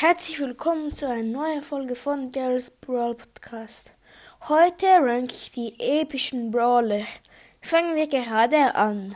[0.00, 3.92] Herzlich willkommen zu einer neuen Folge von Daryl's Brawl Podcast.
[4.48, 7.04] Heute rank ich die epischen Brawler.
[7.60, 9.14] Fangen wir gerade an.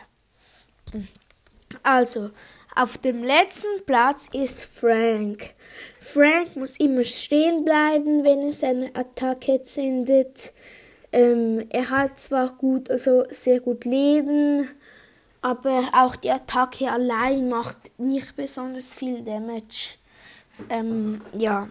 [1.82, 2.32] Also,
[2.76, 5.54] auf dem letzten Platz ist Frank.
[6.00, 10.52] Frank muss immer stehen bleiben, wenn er seine Attacke zündet.
[11.12, 14.68] Ähm, er hat zwar gut, also sehr gut Leben,
[15.40, 19.96] aber auch die Attacke allein macht nicht besonders viel Damage.
[20.68, 21.68] Ähm, ja.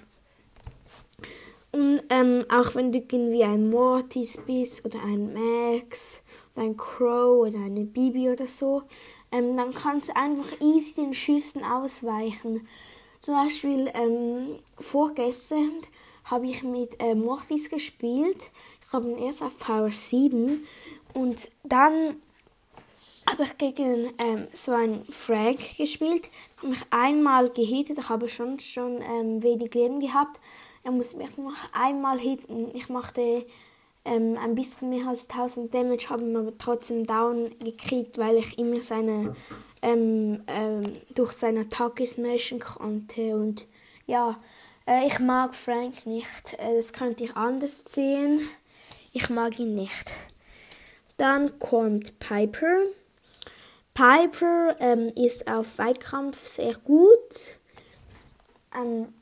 [1.71, 6.21] Und ähm, auch wenn du irgendwie ein Mortis bist oder ein Max
[6.55, 8.84] oder ein Crow oder eine Bibi oder so,
[9.31, 12.67] ähm, dann kannst du einfach easy den Schüssen ausweichen.
[13.23, 15.81] Zum Beispiel ähm, vorgestern
[16.25, 18.52] habe ich mit äh, Mortis gespielt.
[18.86, 20.63] Ich habe ihn erst auf Power 7
[21.16, 22.17] und dann
[23.30, 28.59] habe ich gegen ähm, so einen Frank gespielt, habe mich einmal gehittet, ich habe schon,
[28.59, 30.40] schon ähm, wenig Leben gehabt.
[30.84, 32.72] Er musste mich noch einmal hitten.
[32.75, 33.45] Ich machte
[34.06, 38.58] ähm, ein bisschen mehr als 1000 Damage, habe ihn aber trotzdem down gekriegt, weil ich
[38.58, 39.36] immer seine
[39.81, 43.36] ähm, ähm, durch seine Attacke smashen konnte.
[43.36, 43.67] Und
[44.08, 44.40] ja,
[44.88, 46.53] äh, ich mag Frank nicht.
[46.58, 48.50] Äh, das könnte ich anders sehen.
[49.14, 50.16] Ich mag ihn nicht.
[51.17, 52.84] Dann kommt Piper.
[53.94, 57.58] Piper ähm, ist auf Weitkampf sehr gut.
[58.75, 59.13] Ähm,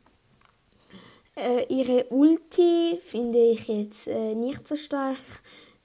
[1.36, 5.18] äh, ihre Ulti finde ich jetzt äh, nicht so stark.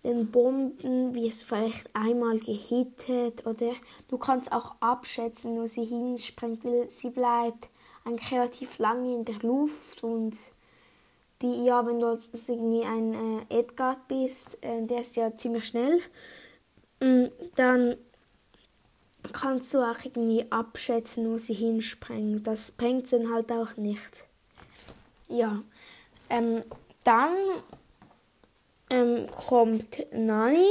[0.04, 3.72] Den Bomben wirst du vielleicht einmal gehittet oder
[4.08, 7.68] du kannst auch abschätzen, wo sie hinspringt, weil sie bleibt
[8.04, 10.36] eigentlich relativ lange in der Luft und
[11.42, 15.66] die, ja, wenn du jetzt irgendwie ein äh, Edgar bist, äh, der ist ja ziemlich
[15.66, 16.00] schnell,
[17.00, 17.96] mm, dann
[19.32, 22.42] kannst du auch irgendwie abschätzen, wo sie hinspringen.
[22.42, 24.24] Das bringt sie dann halt auch nicht.
[25.28, 25.62] Ja.
[26.28, 26.62] Ähm,
[27.04, 27.36] dann
[28.90, 30.68] ähm, kommt Nani.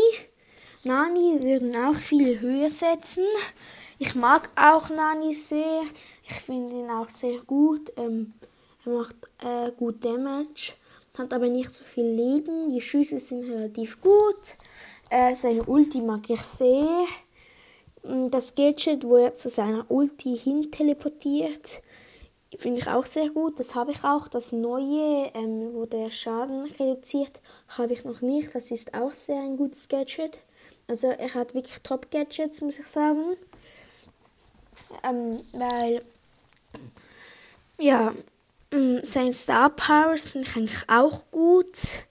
[0.83, 3.25] Nani würden auch viel höher setzen.
[3.97, 5.83] Ich mag auch Nani sehr.
[6.27, 7.91] Ich finde ihn auch sehr gut.
[7.97, 8.33] Ähm,
[8.85, 10.73] er macht äh, gut Damage,
[11.17, 12.69] hat aber nicht so viel Leben.
[12.69, 14.55] Die Schüsse sind relativ gut.
[15.09, 17.07] Äh, seine Ulti mag ich sehr.
[18.07, 21.81] Mm, das Gadget, wo er zu seiner Ulti hin teleportiert,
[22.57, 23.59] finde ich auch sehr gut.
[23.59, 24.27] Das habe ich auch.
[24.27, 28.53] Das neue, ähm, wo der Schaden reduziert, habe ich noch nicht.
[28.53, 30.41] Das ist auch sehr ein gutes Gadget.
[30.87, 33.37] Also er hat wirklich Top-Gadgets, muss ich sagen.
[35.03, 36.01] Ähm, weil,
[37.79, 38.13] ja,
[38.71, 42.05] mm, sein Star Powers finde ich eigentlich auch gut.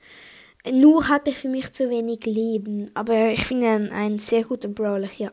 [0.70, 2.90] Nur hat er für mich zu wenig Leben.
[2.94, 5.30] Aber ich finde ihn ein sehr guter Brawler, ja.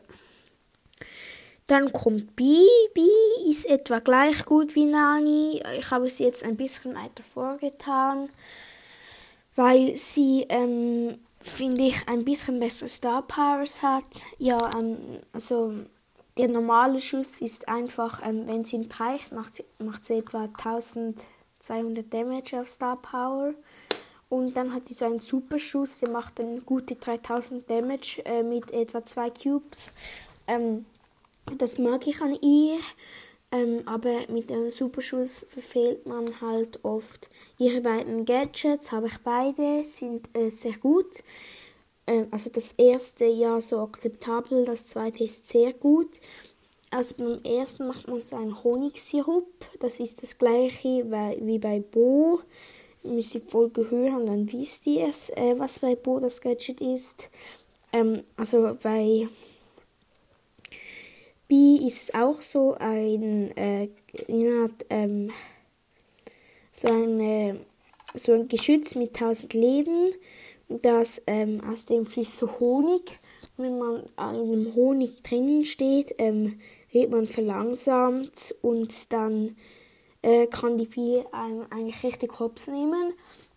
[1.66, 2.44] Dann kommt B.
[2.94, 3.00] B
[3.48, 5.62] ist etwa gleich gut wie Nani.
[5.78, 8.28] Ich habe sie jetzt ein bisschen weiter vorgetan,
[9.54, 14.22] weil sie, ähm, finde ich, ein bisschen bessere Star Powers hat.
[14.38, 14.98] Ja, ähm,
[15.32, 15.74] also
[16.36, 20.48] der normale Schuss ist einfach, ähm, wenn sie ihn preicht, macht sie, macht sie etwa
[20.48, 23.54] 1200 Damage auf Star Power.
[24.28, 28.72] Und dann hat sie so einen Superschuss, der macht dann gute 3000 Damage äh, mit
[28.72, 29.92] etwa zwei Cubes.
[30.46, 30.86] Ähm,
[31.58, 32.78] das mag ich an ihr.
[33.52, 37.28] Ähm, aber mit dem Superschuss verfehlt man halt oft.
[37.58, 41.22] Ihre beiden Gadgets habe ich beide, sind äh, sehr gut.
[42.06, 46.08] Ähm, also das erste ja so akzeptabel, das zweite ist sehr gut.
[46.90, 49.46] Also beim ersten macht man so einen Honigsirup.
[49.80, 51.04] Das ist das gleiche
[51.40, 52.40] wie bei Bo.
[53.02, 57.28] Müsst ihr Folge hören, dann wisst ihr es, äh, was bei Bo das Gadget ist.
[57.92, 59.28] Ähm, also bei
[61.52, 63.90] B ist es auch so ein, äh,
[64.88, 65.30] ähm,
[66.72, 67.56] so, ein, äh,
[68.14, 70.14] so ein Geschütz mit 1000 Leben,
[70.80, 73.18] das ähm, aus dem fließt so Honig.
[73.58, 76.58] Wenn man in dem Honig drinnen steht, ähm,
[76.90, 79.54] wird man verlangsamt und dann
[80.22, 83.12] äh, kann die Bi einem eigentlich richtig hops nehmen.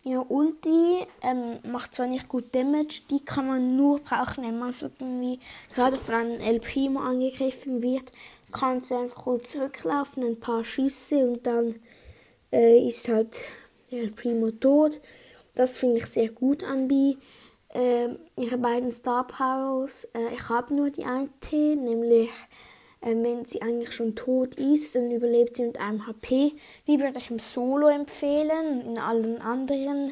[0.08, 4.72] Ja, Ulti ähm, macht zwar nicht gut Damage, die kann man nur brauchen, wenn man
[4.72, 5.40] so irgendwie
[5.74, 8.12] gerade von einem El Primo angegriffen wird.
[8.52, 11.80] Kannst du einfach kurz zurücklaufen, ein paar Schüsse und dann
[12.52, 13.36] äh, ist halt
[13.90, 15.02] El Primo tot.
[15.56, 17.18] Das finde ich sehr gut an Bi.
[17.70, 22.30] Äh, ihre beiden Star Powers, äh, ich habe nur die eine, nämlich
[23.06, 26.54] ähm, wenn sie eigentlich schon tot ist, dann überlebt sie mit einem HP.
[26.88, 30.12] Die würde ich im Solo empfehlen, in allen anderen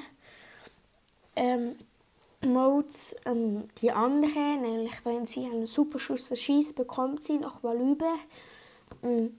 [1.35, 1.75] ähm,
[2.41, 3.15] Modes.
[3.25, 8.13] Ähm, die andere, nämlich wenn sie einen Superschuss erschießt, bekommt sie noch mal über.
[9.01, 9.37] Ähm,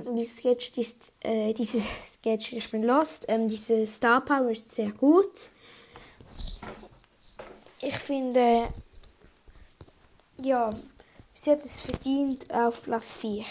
[0.00, 1.86] dieses Gadget ist, äh, dieses
[2.24, 5.50] Gadget, ich bin lost, ähm, diese Star Power ist sehr gut.
[7.80, 8.66] Ich finde,
[10.38, 10.72] ja,
[11.34, 13.44] sie hat es verdient auf Platz 4.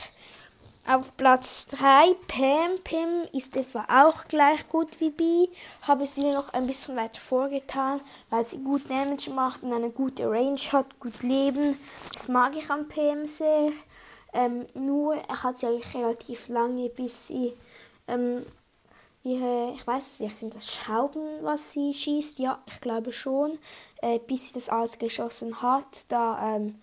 [0.86, 2.72] Auf Platz 3 Pam.
[2.84, 5.48] Pam ist etwa auch gleich gut wie B.
[5.88, 10.30] Habe sie noch ein bisschen weiter vorgetan, weil sie gut Damage macht und eine gute
[10.30, 11.80] Range hat, gut Leben.
[12.14, 13.72] Das mag ich an Pam sehr.
[14.34, 17.54] Ähm, nur er hat sie eigentlich relativ lange, bis sie
[18.10, 18.46] ähm,
[19.24, 22.40] ihre, ich weiß es nicht, sind das Schrauben, was sie schießt?
[22.40, 23.58] Ja, ich glaube schon.
[24.02, 26.76] Äh, bis sie das alles geschossen hat, da ähm,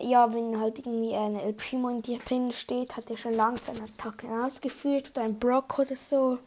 [0.00, 3.76] ja, wenn halt irgendwie ein El Primo in dir drin steht, hat er schon langsam
[3.76, 6.38] Attacken ausgeführt oder ein Brock oder so.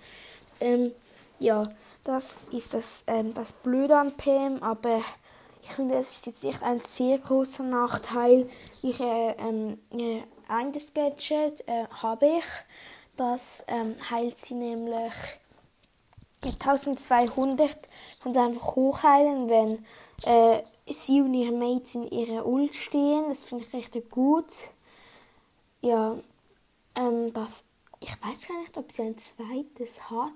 [0.59, 0.91] Ähm,
[1.39, 1.63] ja,
[2.03, 5.01] das ist das, ähm, das Blöde an PM, aber
[5.61, 8.47] ich finde, es ist jetzt nicht ein sehr großer Nachteil.
[8.83, 12.45] Ich, äh, ähm, äh, ein Gadget äh, habe ich,
[13.17, 15.13] das ähm, heilt sie nämlich
[16.43, 17.89] 1200,
[18.21, 19.85] kann sie einfach hochheilen, wenn
[20.25, 23.29] äh, sie und ihre Mates in ihrer Ult stehen.
[23.29, 24.53] Das finde ich richtig gut.
[25.81, 26.17] Ja,
[26.95, 27.65] ähm, das,
[27.99, 30.31] ich weiß gar nicht, ob sie ein zweites hat.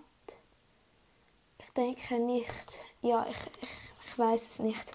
[1.59, 2.45] Ich denke nicht.
[3.01, 3.69] Ja, ich, ich,
[4.07, 4.91] ich weiß es nicht.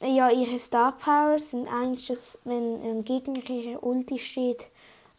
[0.00, 2.10] Ja, ihre Star Powers sind eigentlich,
[2.44, 4.66] wenn ein Gegner ihre Ulti steht,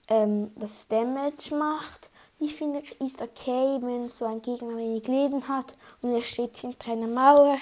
[0.09, 2.09] ähm, dass es Damage macht.
[2.39, 6.91] Ich finde, ist okay, wenn so ein Gegner wenig Leben hat und er steht hinter
[6.91, 7.57] einer Mauer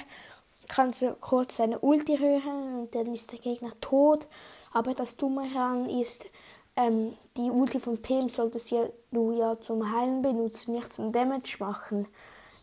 [0.72, 4.28] kannst du kurz seine Ulti rühren und dann ist der Gegner tot.
[4.72, 6.26] Aber das Dumme daran ist,
[6.78, 8.74] ähm, die Ulti von PM solltest
[9.12, 12.08] du ja zum Heilen benutzen, nicht zum Damage machen.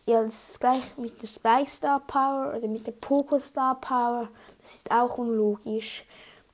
[0.07, 4.29] Ja, das ist gleich mit der Spike Star Power oder mit der Poco Star Power.
[4.63, 6.07] Das ist auch unlogisch.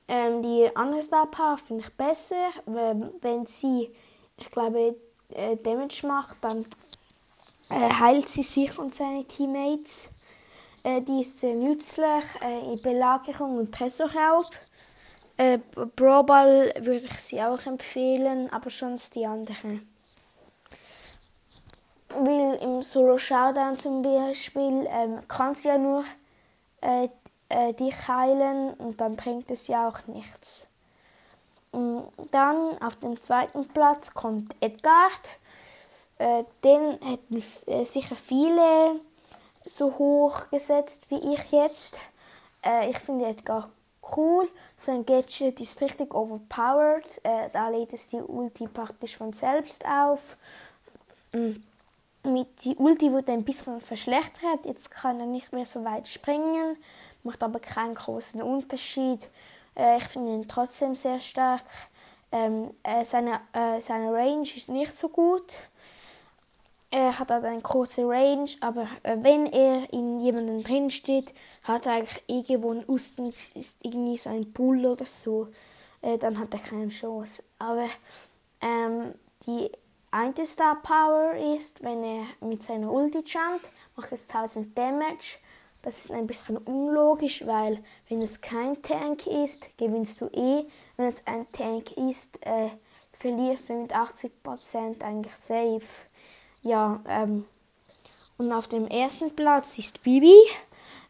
[0.09, 3.95] Ähm, die andere Star Power finde ich besser, wenn, wenn sie,
[4.37, 4.97] ich glaube,
[5.29, 6.65] äh, Damage macht, dann
[7.69, 10.09] äh, heilt sie sich und seine Teammates.
[10.85, 14.45] Äh, die ist sehr nützlich äh, in Belagerung und Tresorraub.
[15.35, 15.57] Äh,
[15.95, 19.91] Brawlball würde ich sie auch empfehlen, aber sonst die anderen.
[22.09, 26.05] Weil im Solo Showdown zum Beispiel ähm, kannst du ja nur
[26.81, 27.09] äh,
[27.49, 30.67] äh, dich heilen und dann bringt es ja auch nichts.
[31.71, 35.09] Und dann auf dem zweiten Platz kommt Edgar.
[36.19, 39.01] Äh, den hätten äh, sicher viele
[39.65, 41.97] so hoch gesetzt wie ich jetzt.
[42.63, 43.69] Äh, ich finde Edgar
[44.15, 44.49] cool.
[44.77, 47.19] Sein Gadget ist richtig overpowered.
[47.23, 50.37] Äh, da lädt es die Ulti praktisch von selbst auf.
[51.33, 51.63] Mhm.
[52.23, 54.65] Mit die Ulti wurde ein bisschen verschlechtert.
[54.65, 56.77] Jetzt kann er nicht mehr so weit springen.
[57.23, 59.29] Macht aber keinen großen Unterschied.
[59.75, 61.63] Äh, ich finde ihn trotzdem sehr stark.
[62.31, 65.57] Ähm, äh, seine, äh, seine Range ist nicht so gut.
[66.97, 71.33] Er hat halt eine kurze Range, aber äh, wenn er in jemanden drin steht,
[71.63, 75.49] hat er eigentlich irgendwo ein Ustens, ist irgendwie so ein Bull oder so,
[76.01, 77.43] äh, dann hat er keine Chance.
[77.59, 77.89] Aber
[78.61, 79.13] ähm,
[79.45, 79.69] die
[80.09, 85.39] eine Star Power ist, wenn er mit seiner Ulti jumpt, macht es 1000 Damage.
[85.81, 90.63] Das ist ein bisschen unlogisch, weil wenn es kein Tank ist, gewinnst du eh.
[90.95, 92.69] Wenn es ein Tank ist, äh,
[93.19, 95.81] verlierst du mit 80% eigentlich safe.
[96.65, 97.45] Ja, ähm,
[98.39, 100.33] und auf dem ersten Platz ist Bibi.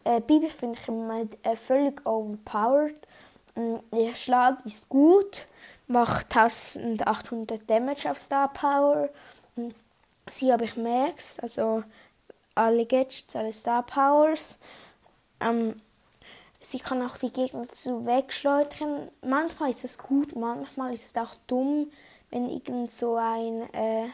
[0.04, 3.00] Äh, Bibi finde ich im Moment äh, völlig overpowered.
[3.56, 5.48] Ähm, ihr Schlag ist gut,
[5.88, 9.08] macht 1800 Damage auf Star Power.
[9.58, 9.74] Ähm,
[10.28, 11.84] sie habe ich Max, also
[12.54, 14.60] alle Gadgets, alle Star Powers.
[15.40, 15.82] Ähm,
[16.60, 19.10] sie kann auch die Gegner zu wegschleudern.
[19.22, 21.90] Manchmal ist es gut, manchmal ist es auch dumm,
[22.30, 24.10] wenn irgend so ein äh,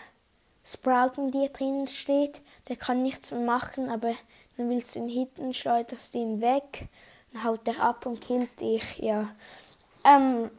[0.64, 4.14] Sprout in dir drin steht, der kann nichts mehr machen, aber
[4.58, 6.88] dann willst du ihn hitten, schleuderst ihn weg,
[7.34, 9.30] dann haut er ab und killt dich, ja.
[10.04, 10.52] Ähm,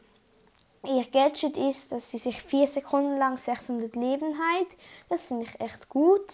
[0.85, 4.75] ihr Gadget ist, dass sie sich vier Sekunden lang 600 Leben heilt.
[5.09, 6.33] Das finde ich echt gut.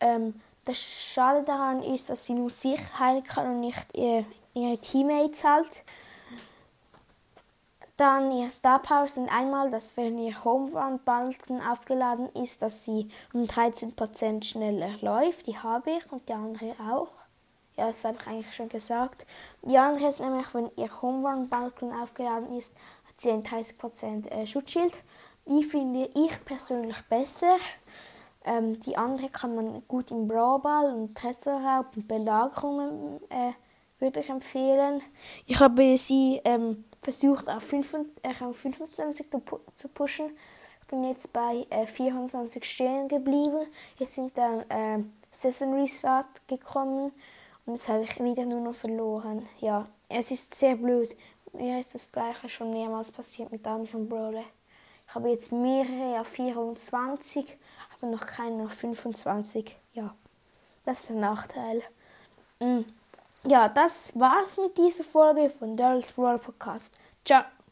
[0.00, 4.24] Ähm, das Schade daran ist, dass sie nur sich heilen kann und nicht ihr,
[4.54, 5.84] ihre Teammates halt.
[7.96, 12.84] Dann ihre Star Powers sind einmal, dass wenn ihr Home Run Balken aufgeladen ist, dass
[12.84, 15.46] sie um 13% schneller läuft.
[15.46, 17.08] Die habe ich und die andere auch.
[17.76, 19.26] Ja, das habe ich eigentlich schon gesagt.
[19.62, 22.76] Die andere ist nämlich, wenn ihr Home Run Balken aufgeladen ist,
[23.08, 24.98] hat sie ein 30% äh, Schutzschild.
[25.46, 27.56] Die finde ich persönlich besser.
[28.44, 33.52] Ähm, die andere kann man gut im Brawlball und Tresorraub und Belagerungen äh,
[33.98, 35.00] würde ich empfehlen.
[35.46, 39.26] Ich habe sie ähm, versucht auf, 5, äh, auf 25
[39.74, 40.30] zu pushen.
[40.82, 43.66] Ich bin jetzt bei äh, 24 stehen geblieben.
[43.98, 47.12] Jetzt sind dann äh, Season Restart gekommen
[47.66, 49.48] und jetzt habe ich wieder nur noch verloren.
[49.60, 51.14] Ja, es ist sehr blöd.
[51.52, 54.44] Mir ist das gleiche schon mehrmals passiert mit Dungeon Brawler.
[55.06, 57.46] Ich habe jetzt mehrere auf 24,
[57.96, 59.76] aber noch keinen auf 25.
[59.92, 60.14] Ja,
[60.84, 61.82] das ist ein Nachteil.
[62.60, 62.82] Mm.
[63.46, 66.96] Ja, das war's mit dieser Folge von Daryl's Brawl Podcast.
[67.24, 67.44] Ciao.